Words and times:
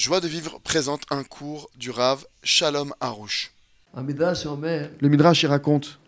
Joie 0.00 0.20
de 0.20 0.28
vivre 0.28 0.58
présente 0.64 1.02
un 1.10 1.22
cours 1.24 1.68
du 1.76 1.90
Rav 1.90 2.24
Shalom 2.42 2.94
Harouche. 3.00 3.52
Le 3.94 5.08
Midrash, 5.10 5.42
il 5.42 5.46
raconte 5.46 6.00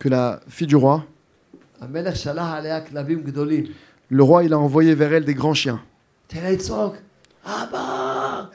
que 0.00 0.08
la 0.08 0.40
fille 0.48 0.66
du 0.66 0.74
roi, 0.74 1.06
le 4.08 4.22
roi, 4.24 4.42
il 4.42 4.52
a 4.52 4.58
envoyé 4.58 4.96
vers 4.96 5.12
elle 5.12 5.24
des 5.24 5.34
grands 5.34 5.54
chiens. 5.54 5.80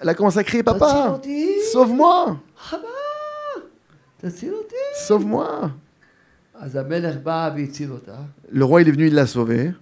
Elle 0.01 0.09
a 0.09 0.13
commencé 0.15 0.39
à 0.39 0.43
crier 0.43 0.63
Papa, 0.63 1.21
sauve-moi 1.71 2.41
Sauve-moi 5.07 5.71
le 8.51 8.65
roi, 8.65 8.81
il 8.81 8.87
est 8.87 8.91
venu, 8.91 9.07
il 9.07 9.13
l'a 9.13 9.27
sauvée. 9.27 9.73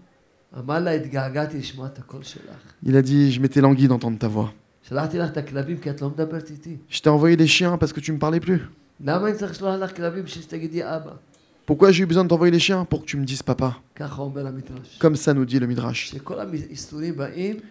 Il 2.83 2.95
a 2.95 3.01
dit, 3.01 3.31
je 3.31 3.41
m'étais 3.41 3.61
langui 3.61 3.87
d'entendre 3.87 4.17
ta 4.17 4.27
voix. 4.27 4.53
Je 6.89 7.01
t'ai 7.01 7.09
envoyé 7.09 7.35
des 7.35 7.47
chiens 7.47 7.77
parce 7.77 7.91
que 7.91 7.99
tu 7.99 8.11
ne 8.11 8.15
me 8.15 8.19
parlais 8.19 8.39
plus. 8.39 8.61
Pourquoi 11.65 11.91
j'ai 11.91 12.03
eu 12.03 12.05
besoin 12.05 12.23
de 12.23 12.29
t'envoyer 12.29 12.51
les 12.51 12.59
chiens? 12.59 12.85
Pour 12.85 13.01
que 13.01 13.05
tu 13.05 13.17
me 13.17 13.25
dises 13.25 13.41
papa. 13.41 13.77
Comme 14.99 15.15
ça 15.15 15.33
nous 15.33 15.45
dit 15.45 15.59
le 15.59 15.65
Midrash. 15.65 16.13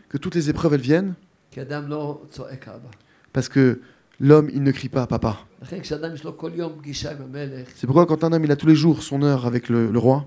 Que 0.09 0.18
toutes 0.18 0.34
les 0.34 0.50
épreuves, 0.50 0.74
elles 0.74 0.80
viennent. 0.80 1.14
Parce 3.32 3.48
que 3.48 3.80
L'homme, 4.20 4.48
il 4.52 4.62
ne 4.62 4.70
crie 4.70 4.88
pas, 4.88 5.06
papa. 5.06 5.38
C'est 7.74 7.86
pourquoi 7.86 8.06
quand 8.06 8.23
un 8.24 8.32
homme, 8.32 8.45
il 8.45 8.52
a 8.52 8.56
tous 8.56 8.66
les 8.66 8.74
jours 8.77 9.02
son 9.02 9.23
heure 9.23 9.46
avec 9.46 9.68
le, 9.68 9.90
roi, 9.98 10.27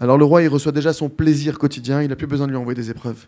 alors 0.00 0.18
le 0.18 0.24
roi, 0.24 0.42
il 0.42 0.48
reçoit 0.48 0.72
déjà 0.72 0.92
son 0.92 1.08
plaisir 1.08 1.58
quotidien, 1.58 2.02
il 2.02 2.08
n'a 2.08 2.16
plus 2.16 2.26
besoin 2.26 2.46
de 2.46 2.52
lui 2.52 2.58
envoyer 2.58 2.76
des 2.76 2.90
épreuves. 2.90 3.26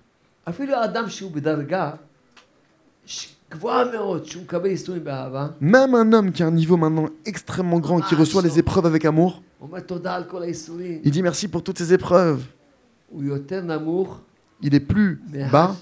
Même 5.60 5.94
un 5.94 6.12
homme 6.12 6.32
qui 6.32 6.42
a 6.42 6.46
un 6.46 6.50
niveau 6.50 6.76
maintenant 6.76 7.08
extrêmement 7.24 7.78
grand, 7.78 8.00
qui 8.00 8.14
reçoit 8.14 8.42
les 8.42 8.58
épreuves 8.58 8.86
avec 8.86 9.04
amour, 9.04 9.42
il 11.04 11.10
dit 11.10 11.22
merci 11.22 11.48
pour 11.48 11.62
toutes 11.62 11.78
ces 11.78 11.92
épreuves 11.92 12.44
il 14.62 14.74
est 14.74 14.80
plus 14.80 15.20
bas. 15.50 15.76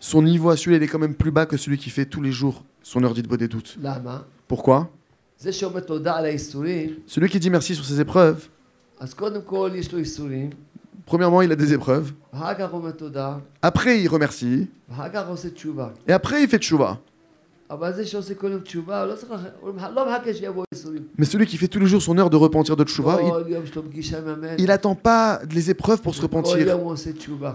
Son 0.00 0.22
niveau 0.22 0.50
à 0.50 0.56
celui-là, 0.56 0.76
il 0.78 0.82
est 0.82 0.88
quand 0.88 0.98
même 0.98 1.14
plus 1.14 1.30
bas 1.30 1.46
que 1.46 1.56
celui 1.56 1.76
qui 1.78 1.90
fait 1.90 2.06
tous 2.06 2.22
les 2.22 2.32
jours 2.32 2.64
son 2.82 3.02
heure 3.04 3.12
d'Idbo 3.14 3.36
des 3.36 3.48
doutes. 3.48 3.76
Pourquoi? 4.48 4.90
Celui 7.06 7.28
qui 7.28 7.38
dit 7.40 7.50
merci 7.50 7.74
sur 7.74 7.84
ses 7.84 8.00
épreuves, 8.00 8.48
premièrement, 11.06 11.42
il 11.42 11.50
a 11.52 11.56
des 11.56 11.72
épreuves. 11.72 12.12
Après, 13.62 14.00
il 14.00 14.08
remercie. 14.08 14.68
Et 16.06 16.12
après, 16.12 16.42
il 16.42 16.48
fait 16.48 16.58
tchouva. 16.58 17.00
Mais 21.18 21.24
celui 21.24 21.46
qui 21.46 21.56
fait 21.56 21.68
tous 21.68 21.78
les 21.78 21.86
jours 21.86 22.02
son 22.02 22.18
heure 22.18 22.30
de 22.30 22.36
repentir 22.36 22.76
de 22.76 22.84
tshuva, 22.84 23.20
il 24.58 24.66
n'attend 24.66 24.94
pas 24.94 25.40
les 25.52 25.70
épreuves 25.70 26.02
pour 26.02 26.14
se 26.14 26.22
repentir. 26.22 26.66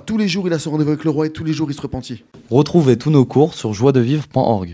Tous 0.06 0.18
les 0.18 0.28
jours, 0.28 0.48
il 0.48 0.54
a 0.54 0.60
son 0.60 0.72
rendez-vous 0.72 0.92
avec 0.92 1.04
le 1.04 1.10
roi 1.10 1.28
et 1.28 1.30
tous 1.30 1.44
les 1.44 1.54
jours, 1.54 1.70
il 1.70 1.74
se 1.74 1.82
repentit. 1.82 2.24
Retrouvez 2.50 2.98
tous 2.98 3.12
nos 3.12 3.26
cours 3.26 3.54
sur 3.54 3.74
joiedevivre.org. 3.74 4.74